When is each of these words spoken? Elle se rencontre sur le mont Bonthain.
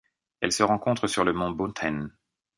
Elle 0.39 0.51
se 0.51 0.63
rencontre 0.63 1.05
sur 1.05 1.23
le 1.23 1.31
mont 1.31 1.51
Bonthain. 1.51 2.09